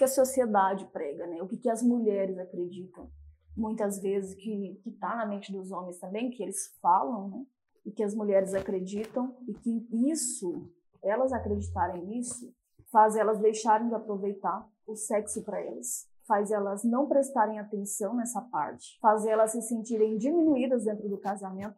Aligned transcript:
que 0.00 0.04
a 0.04 0.08
sociedade 0.08 0.86
prega, 0.86 1.26
né? 1.26 1.42
O 1.42 1.46
que, 1.46 1.58
que 1.58 1.68
as 1.68 1.82
mulheres 1.82 2.38
acreditam. 2.38 3.10
Muitas 3.54 4.00
vezes 4.00 4.34
que 4.34 4.80
está 4.86 5.14
na 5.14 5.26
mente 5.26 5.52
dos 5.52 5.70
homens 5.70 5.98
também, 5.98 6.30
que 6.30 6.42
eles 6.42 6.74
falam, 6.80 7.28
né? 7.28 7.44
E 7.84 7.92
que 7.92 8.02
as 8.02 8.14
mulheres 8.14 8.54
acreditam 8.54 9.36
e 9.46 9.52
que 9.52 9.86
isso, 10.10 10.70
elas 11.02 11.34
acreditarem 11.34 12.02
nisso, 12.06 12.50
faz 12.90 13.14
elas 13.14 13.40
deixarem 13.40 13.88
de 13.88 13.94
aproveitar 13.94 14.66
o 14.86 14.96
sexo 14.96 15.44
para 15.44 15.60
elas, 15.60 16.08
faz 16.26 16.50
elas 16.50 16.82
não 16.82 17.06
prestarem 17.06 17.58
atenção 17.58 18.14
nessa 18.16 18.40
parte, 18.40 18.98
faz 19.02 19.26
elas 19.26 19.52
se 19.52 19.60
sentirem 19.60 20.16
diminuídas 20.16 20.84
dentro 20.84 21.10
do 21.10 21.18
casamento 21.18 21.76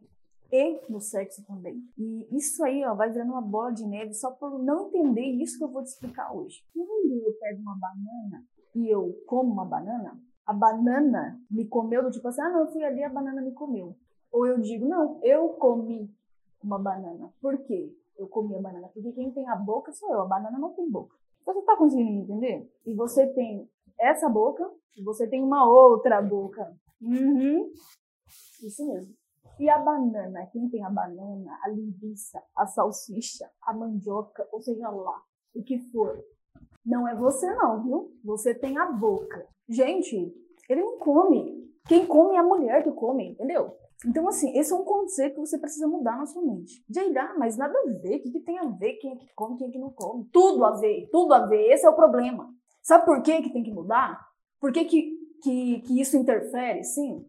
e 0.53 0.83
no 0.89 1.01
sexo 1.01 1.43
também. 1.47 1.83
E 1.97 2.29
isso 2.37 2.63
aí 2.63 2.85
ó, 2.85 2.95
vai 2.95 3.11
virando 3.11 3.33
uma 3.33 3.41
bola 3.41 3.73
de 3.73 3.87
neve 3.87 4.13
só 4.13 4.31
por 4.31 4.63
não 4.63 4.89
entender 4.89 5.23
isso 5.23 5.57
que 5.57 5.65
eu 5.65 5.71
vou 5.71 5.83
te 5.83 5.89
explicar 5.89 6.31
hoje. 6.33 6.63
Quando 6.75 7.27
eu 7.27 7.33
pego 7.41 7.63
uma 7.63 7.79
banana 7.79 8.45
e 8.75 8.89
eu 8.89 9.19
como 9.27 9.51
uma 9.51 9.65
banana, 9.65 10.21
a 10.45 10.53
banana 10.53 11.41
me 11.51 11.67
comeu 11.67 12.03
do 12.03 12.11
tipo 12.11 12.29
assim, 12.29 12.43
ah 12.43 12.51
não, 12.51 12.61
eu 12.61 12.73
fui 12.73 12.85
ali, 12.85 13.03
a 13.03 13.09
banana 13.09 13.41
me 13.41 13.53
comeu. 13.53 13.97
Ou 14.31 14.47
eu 14.47 14.61
digo, 14.61 14.87
não, 14.87 15.19
eu 15.23 15.51
comi 15.51 16.15
uma 16.63 16.79
banana. 16.79 17.33
Por 17.41 17.59
quê? 17.63 17.91
Eu 18.19 18.29
comi 18.29 18.55
a 18.55 18.61
banana. 18.61 18.89
Porque 18.89 19.13
quem 19.13 19.31
tem 19.33 19.49
a 19.49 19.57
boca 19.57 19.91
sou 19.93 20.11
eu, 20.13 20.21
a 20.21 20.27
banana 20.27 20.59
não 20.59 20.75
tem 20.75 20.89
boca. 20.91 21.17
Você 21.47 21.59
está 21.59 21.77
conseguindo 21.77 22.11
me 22.11 22.21
entender? 22.21 22.71
E 22.85 22.95
você 22.95 23.27
tem 23.29 23.69
essa 23.99 24.29
boca 24.29 24.71
e 24.97 25.03
você 25.03 25.27
tem 25.27 25.43
uma 25.43 25.67
outra 25.67 26.21
boca. 26.21 26.77
Uhum. 27.01 27.73
Isso 28.63 28.87
mesmo. 28.87 29.22
E 29.59 29.69
a 29.69 29.79
banana, 29.79 30.47
quem 30.47 30.69
tem 30.69 30.85
a 30.85 30.91
banana, 30.91 31.59
a 31.63 31.69
linguiça, 31.69 32.43
a 32.57 32.67
salsicha, 32.67 33.49
a 33.63 33.73
mandioca, 33.73 34.49
ou 34.51 34.61
seja 34.61 34.89
lá, 34.89 35.23
o 35.55 35.63
que 35.63 35.79
for, 35.91 36.19
não 36.85 37.07
é 37.07 37.15
você 37.15 37.53
não, 37.55 37.83
viu? 37.83 38.13
Você 38.25 38.55
tem 38.55 38.77
a 38.79 38.91
boca. 38.91 39.47
Gente, 39.69 40.35
ele 40.69 40.83
não 40.83 40.99
come. 40.99 41.71
Quem 41.87 42.07
come 42.07 42.35
é 42.35 42.39
a 42.39 42.43
mulher 42.43 42.83
que 42.83 42.91
come, 42.93 43.31
entendeu? 43.31 43.77
Então, 44.05 44.27
assim, 44.29 44.57
esse 44.59 44.73
é 44.73 44.77
um 44.77 44.85
conceito 44.85 45.35
que 45.35 45.41
você 45.41 45.59
precisa 45.59 45.87
mudar 45.87 46.17
na 46.17 46.27
sua 46.27 46.43
mente. 46.43 46.85
Jair, 46.91 47.39
mas 47.39 47.57
nada 47.57 47.73
a 47.79 47.93
ver. 48.01 48.17
O 48.17 48.23
que, 48.23 48.31
que 48.33 48.41
tem 48.41 48.59
a 48.59 48.65
ver 48.65 48.95
quem 48.95 49.13
é 49.13 49.17
que 49.17 49.33
come 49.35 49.57
quem 49.57 49.69
é 49.69 49.71
que 49.71 49.79
não 49.79 49.91
come? 49.91 50.29
Tudo 50.33 50.65
a 50.65 50.73
ver, 50.73 51.09
tudo 51.13 51.33
a 51.33 51.47
ver. 51.47 51.71
Esse 51.71 51.87
é 51.87 51.91
o 51.91 51.95
problema. 51.95 52.53
Sabe 52.83 53.05
por 53.05 53.23
que, 53.23 53.43
que 53.43 53.53
tem 53.53 53.63
que 53.63 53.73
mudar? 53.73 54.21
Por 54.61 54.73
que, 54.73 54.85
que, 54.85 55.17
que, 55.43 55.81
que 55.83 56.01
isso 56.01 56.17
interfere? 56.17 56.83
Sim, 56.83 57.25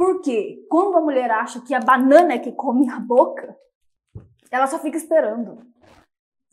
porque 0.00 0.66
quando 0.70 0.96
a 0.96 1.00
mulher 1.02 1.30
acha 1.30 1.60
que 1.60 1.74
a 1.74 1.78
banana 1.78 2.32
é 2.32 2.38
que 2.38 2.52
come 2.52 2.88
a 2.88 2.98
boca, 2.98 3.54
ela 4.50 4.66
só 4.66 4.78
fica 4.78 4.96
esperando. 4.96 5.58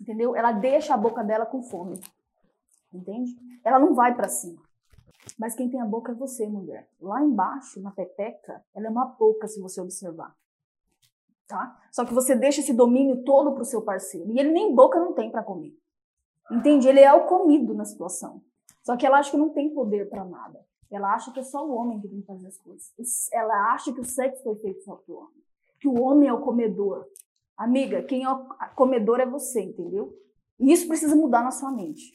Entendeu? 0.02 0.36
Ela 0.36 0.52
deixa 0.52 0.94
a 0.94 0.98
boca 0.98 1.24
dela 1.24 1.46
com 1.46 1.64
fome. 1.64 1.98
Entende? 2.94 3.32
Ela 3.64 3.80
não 3.80 3.96
vai 3.96 4.14
para 4.14 4.28
cima. 4.28 4.62
Mas 5.40 5.56
quem 5.56 5.70
tem 5.70 5.80
a 5.80 5.86
boca 5.86 6.12
é 6.12 6.16
você, 6.16 6.46
mulher. 6.46 6.90
Lá 7.00 7.24
embaixo, 7.24 7.82
na 7.82 7.90
pepeca, 7.90 8.62
ela 8.76 8.88
é 8.88 8.90
uma 8.90 9.06
boca 9.06 9.48
se 9.48 9.62
você 9.62 9.80
observar. 9.80 10.36
Tá? 11.48 11.80
Só 11.90 12.04
que 12.04 12.14
você 12.14 12.36
deixa 12.36 12.60
esse 12.60 12.74
domínio 12.74 13.24
todo 13.24 13.54
pro 13.54 13.64
seu 13.64 13.82
parceiro. 13.82 14.30
E 14.30 14.42
ele 14.42 14.52
nem 14.52 14.76
boca 14.76 15.00
não 15.00 15.14
tem 15.14 15.32
para 15.32 15.42
comer. 15.42 15.74
Entende? 16.52 16.90
Ele 16.90 17.00
é 17.00 17.14
o 17.14 17.26
comido 17.26 17.74
na 17.74 17.86
situação. 17.86 18.42
Só 18.84 18.98
que 18.98 19.06
ela 19.06 19.20
acha 19.20 19.32
que 19.32 19.38
não 19.38 19.52
tem 19.52 19.74
poder 19.74 20.10
para 20.10 20.26
nada. 20.26 20.68
Ela 20.92 21.14
acha 21.14 21.32
que 21.32 21.40
é 21.40 21.44
só 21.44 21.66
o 21.66 21.74
homem 21.74 22.00
que 22.00 22.08
tem 22.08 22.22
que 22.22 22.28
fazer 22.28 22.48
as 22.48 22.58
coisas. 22.58 22.94
Ela 23.34 23.74
acha 23.74 23.94
que 23.94 24.00
o 24.00 24.06
sexo 24.06 24.44
foi 24.44 24.56
feito 24.56 24.84
só 24.84 24.96
para 24.96 25.16
homem. 25.16 25.44
Que 25.80 25.88
o 25.88 26.02
homem 26.02 26.30
é 26.30 26.34
o 26.34 26.42
comedor. 26.42 27.06
Amiga, 27.58 28.04
quem 28.04 28.24
é 28.24 28.32
o 28.32 28.46
comedor 28.76 29.20
é 29.20 29.26
você, 29.26 29.62
entendeu? 29.62 30.14
E 30.60 30.72
isso 30.72 30.88
precisa 30.88 31.16
mudar 31.16 31.44
na 31.44 31.52
sua 31.52 31.72
mente. 31.72 32.14